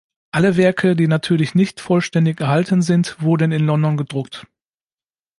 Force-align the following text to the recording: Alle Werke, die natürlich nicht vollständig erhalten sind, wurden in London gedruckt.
Alle 0.31 0.57
Werke, 0.57 0.95
die 0.95 1.05
natürlich 1.05 1.53
nicht 1.53 1.79
vollständig 1.79 2.39
erhalten 2.41 2.81
sind, 2.81 3.21
wurden 3.21 3.51
in 3.51 3.63
London 3.67 3.97
gedruckt. 3.97 4.47